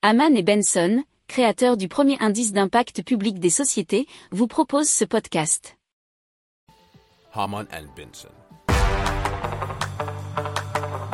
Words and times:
Haman 0.00 0.36
et 0.36 0.44
Benson, 0.44 1.02
créateurs 1.26 1.76
du 1.76 1.88
premier 1.88 2.16
indice 2.20 2.52
d'impact 2.52 3.02
public 3.02 3.40
des 3.40 3.50
sociétés, 3.50 4.06
vous 4.30 4.46
proposent 4.46 4.88
ce 4.88 5.04
podcast. 5.04 5.76
Haman 7.34 7.66
and 7.72 7.86
Benson. 7.96 8.28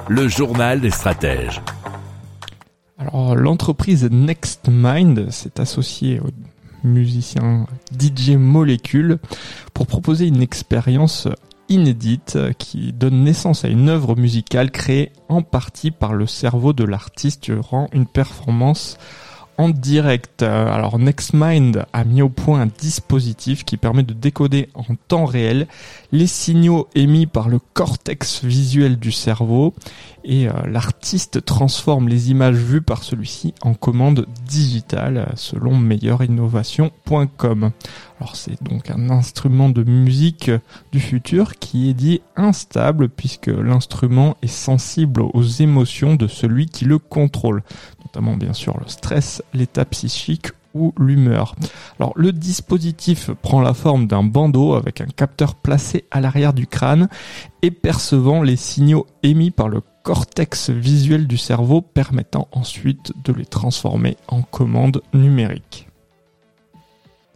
Le 0.07 0.29
journal 0.29 0.83
des 0.83 0.91
stratèges. 0.91 1.63
Alors, 2.99 3.35
l'entreprise 3.35 4.05
NextMind 4.11 5.31
s'est 5.31 5.59
associée 5.59 6.21
au 6.21 6.29
musicien 6.87 7.67
DJ 7.99 8.33
Molecule 8.33 9.17
pour 9.73 9.87
proposer 9.87 10.27
une 10.27 10.43
expérience 10.43 11.27
inédite 11.69 12.39
qui 12.59 12.93
donne 12.93 13.25
naissance 13.25 13.65
à 13.65 13.69
une 13.69 13.89
œuvre 13.89 14.17
musicale 14.17 14.71
créée 14.71 15.13
en 15.29 15.43
partie 15.43 15.91
par 15.91 16.15
le 16.15 16.27
cerveau 16.27 16.73
de 16.73 16.85
l'artiste 16.85 17.45
durant 17.45 17.89
une 17.93 18.07
performance 18.07 18.99
en 19.59 19.69
direct. 19.69 20.43
Alors 20.43 20.99
NextMind 20.99 21.87
a 21.93 22.05
mis 22.05 22.23
au 22.23 22.29
point 22.29 22.63
un 22.63 22.67
dispositif 22.67 23.65
qui 23.65 23.77
permet 23.77 24.03
de 24.03 24.15
décoder 24.15 24.69
en 24.75 24.85
temps 25.09 25.25
réel 25.25 25.67
les 26.13 26.27
signaux 26.27 26.89
émis 26.95 27.27
par 27.27 27.49
le 27.49 27.59
cortex 27.59 28.45
visuel 28.45 28.99
du 28.99 29.13
cerveau 29.13 29.75
et 30.25 30.49
euh, 30.49 30.53
l'artiste 30.67 31.45
transforme 31.45 32.09
les 32.09 32.31
images 32.31 32.57
vues 32.57 32.81
par 32.81 33.03
celui-ci 33.03 33.55
en 33.63 33.75
commande 33.75 34.27
digitale 34.49 35.33
selon 35.37 35.77
meilleurinnovation.com. 35.77 37.71
Alors 38.21 38.37
c'est 38.37 38.63
donc 38.63 38.91
un 38.91 39.11
instrument 39.11 39.69
de 39.69 39.83
musique 39.83 40.51
du 40.93 41.01
futur 41.01 41.57
qui 41.57 41.91
est 41.91 41.95
dit 41.95 42.21
instable 42.37 43.09
puisque 43.09 43.49
l'instrument 43.49 44.37
est 44.43 44.47
sensible 44.47 45.23
aux 45.23 45.43
émotions 45.43 46.15
de 46.15 46.27
celui 46.27 46.67
qui 46.67 46.85
le 46.85 46.99
contrôle, 46.99 47.63
notamment 48.05 48.37
bien 48.37 48.53
sûr 48.53 48.79
le 48.79 48.89
stress, 48.89 49.43
l'état 49.53 49.85
psychique 49.85 50.49
ou 50.75 50.93
l'humeur. 50.99 51.55
Alors 51.99 52.13
le 52.17 52.33
dispositif 52.33 53.31
prend 53.43 53.61
la 53.61 53.75
forme 53.75 54.07
d'un 54.07 54.23
bandeau 54.23 54.75
avec 54.75 55.01
un 55.01 55.07
capteur 55.07 55.55
placé 55.55 56.05
à 56.11 56.21
l'arrière 56.21 56.53
du 56.53 56.67
crâne 56.67 57.09
et 57.63 57.71
percevant 57.71 58.43
les 58.43 58.57
signaux 58.57 59.07
émis 59.23 59.51
par 59.51 59.69
le 59.69 59.83
cortex 60.03 60.71
visuel 60.71 61.27
du 61.27 61.39
cerveau 61.39 61.81
permettant 61.81 62.49
ensuite 62.53 63.13
de 63.25 63.33
les 63.33 63.47
transformer 63.47 64.17
en 64.29 64.43
commandes 64.43 65.03
numériques. 65.15 65.89